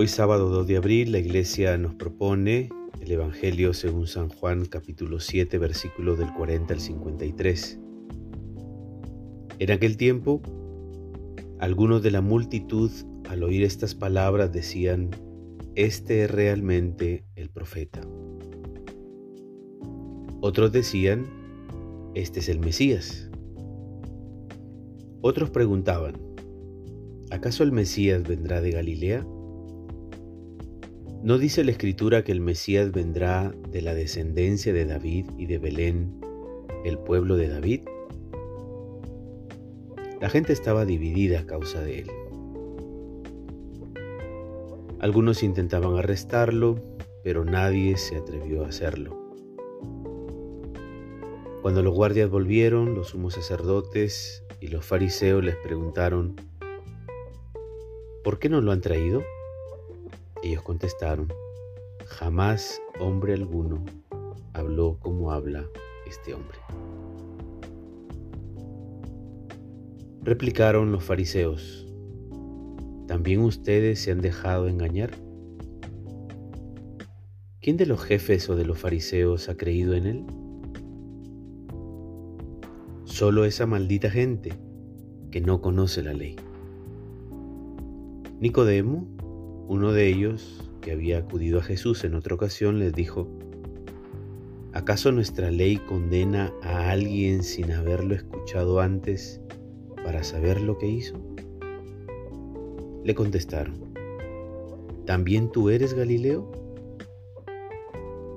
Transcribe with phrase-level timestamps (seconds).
[0.00, 2.70] Hoy sábado 2 de abril la iglesia nos propone
[3.02, 7.78] el Evangelio según San Juan capítulo 7 versículos del 40 al 53.
[9.58, 10.40] En aquel tiempo,
[11.58, 12.90] algunos de la multitud
[13.28, 15.10] al oír estas palabras decían,
[15.74, 18.00] Este es realmente el profeta.
[20.40, 21.26] Otros decían,
[22.14, 23.30] Este es el Mesías.
[25.20, 26.14] Otros preguntaban,
[27.30, 29.26] ¿acaso el Mesías vendrá de Galilea?
[31.22, 35.58] ¿No dice la escritura que el Mesías vendrá de la descendencia de David y de
[35.58, 36.18] Belén,
[36.82, 37.82] el pueblo de David?
[40.18, 42.10] La gente estaba dividida a causa de él.
[44.98, 46.80] Algunos intentaban arrestarlo,
[47.22, 49.14] pero nadie se atrevió a hacerlo.
[51.60, 56.36] Cuando los guardias volvieron, los sumos sacerdotes y los fariseos les preguntaron,
[58.24, 59.22] ¿por qué no lo han traído?
[60.42, 61.32] Ellos contestaron,
[62.06, 63.84] jamás hombre alguno
[64.54, 65.66] habló como habla
[66.06, 66.58] este hombre.
[70.22, 71.86] Replicaron los fariseos,
[73.06, 75.10] ¿también ustedes se han dejado engañar?
[77.60, 80.24] ¿Quién de los jefes o de los fariseos ha creído en él?
[83.04, 84.54] Solo esa maldita gente
[85.30, 86.36] que no conoce la ley.
[88.40, 89.06] Nicodemo,
[89.70, 93.28] uno de ellos, que había acudido a Jesús en otra ocasión, les dijo,
[94.72, 99.40] ¿acaso nuestra ley condena a alguien sin haberlo escuchado antes
[100.02, 101.14] para saber lo que hizo?
[103.04, 103.94] Le contestaron,
[105.06, 106.50] ¿también tú eres Galileo?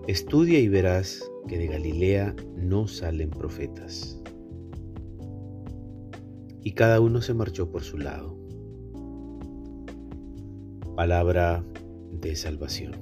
[0.05, 4.21] Estudia y verás que de Galilea no salen profetas.
[6.61, 8.42] Y cada uno se marchó por su lado
[11.03, 11.61] palabra
[12.13, 12.93] de salvación.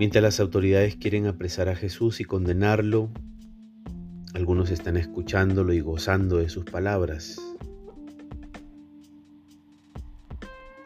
[0.00, 3.08] Mientras las autoridades quieren apresar a Jesús y condenarlo,
[4.34, 7.36] algunos están escuchándolo y gozando de sus palabras.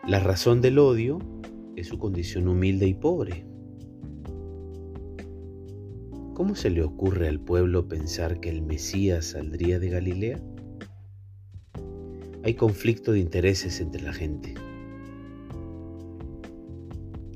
[0.07, 1.19] La razón del odio
[1.77, 3.47] es su condición humilde y pobre.
[6.35, 10.43] ¿Cómo se le ocurre al pueblo pensar que el Mesías saldría de Galilea?
[12.47, 14.55] Hay conflicto de intereses entre la gente.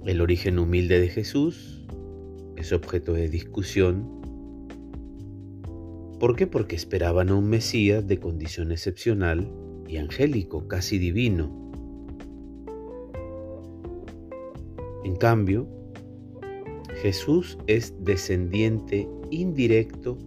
[0.06, 1.84] El origen humilde de Jesús
[2.54, 4.06] es objeto de discusión.
[6.21, 6.47] ¿Por qué?
[6.47, 9.53] Porque esperaban a un Mesías de condición excepcional
[9.88, 11.72] y angélico, casi divino.
[15.03, 15.66] En cambio,
[17.03, 20.19] Jesús es descendiente indirecto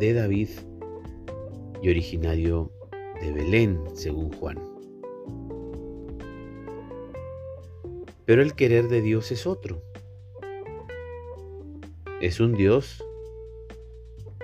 [0.00, 0.48] de David
[1.80, 2.72] y originario
[3.20, 4.58] de Belén, según Juan.
[8.24, 9.82] Pero el querer de Dios es otro.
[12.20, 13.04] Es un Dios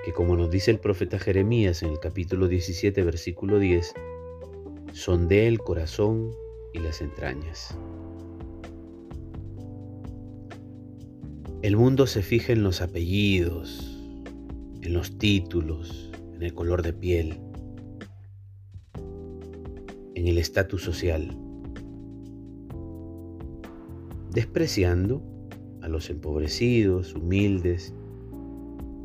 [0.04, 3.94] que, como nos dice el profeta Jeremías en el capítulo 17, versículo 10,
[4.92, 6.32] sondea el corazón
[6.72, 7.76] y las entrañas.
[11.62, 14.00] El mundo se fija en los apellidos,
[14.82, 17.40] en los títulos, en el color de piel
[20.16, 21.36] en el estatus social,
[24.32, 25.22] despreciando
[25.82, 27.92] a los empobrecidos, humildes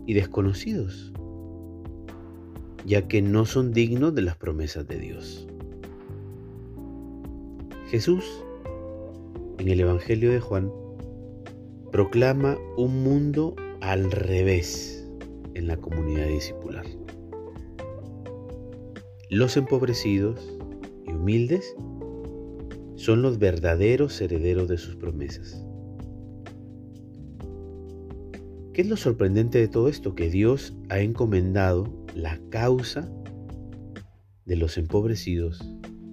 [0.07, 1.11] y desconocidos,
[2.85, 5.47] ya que no son dignos de las promesas de Dios.
[7.89, 8.23] Jesús,
[9.57, 10.71] en el Evangelio de Juan,
[11.91, 15.05] proclama un mundo al revés
[15.55, 16.85] en la comunidad discipular.
[19.29, 20.60] Los empobrecidos,
[21.07, 21.75] humildes
[22.95, 25.65] son los verdaderos herederos de sus promesas.
[28.73, 30.15] ¿Qué es lo sorprendente de todo esto?
[30.15, 33.11] Que Dios ha encomendado la causa
[34.45, 35.61] de los empobrecidos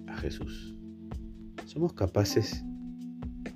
[0.07, 0.75] a Jesús.
[1.67, 2.65] ¿Somos capaces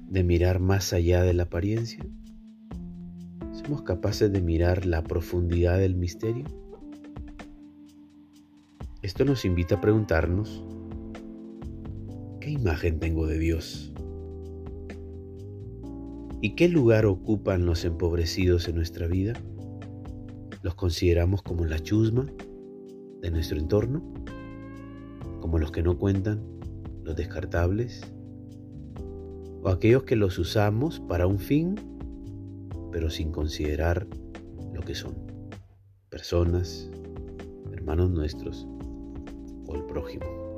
[0.09, 2.05] de mirar más allá de la apariencia?
[3.53, 6.45] ¿Somos capaces de mirar la profundidad del misterio?
[9.01, 10.82] Esto nos invita a preguntarnos ¿Qué
[12.53, 13.93] imagen tengo de Dios?
[16.41, 19.35] ¿Y qué lugar ocupan los empobrecidos en nuestra vida?
[20.63, 22.27] ¿Los consideramos como la chusma
[23.21, 24.03] de nuestro entorno?
[25.41, 26.43] ¿Como los que no cuentan,
[27.05, 28.03] los descartables?
[29.63, 31.77] ¿O aquellos que los usamos para un fin,
[32.91, 34.07] pero sin considerar
[34.75, 35.15] lo que son?
[36.11, 36.91] Personas,
[37.73, 38.67] hermanos nuestros
[39.67, 40.52] o el prójimo.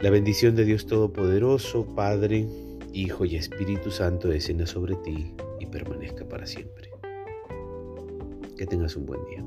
[0.00, 2.46] La bendición de Dios Todopoderoso, Padre,
[2.92, 6.90] Hijo y Espíritu Santo descienda sobre ti y permanezca para siempre.
[8.58, 9.42] Que tengas un buen día.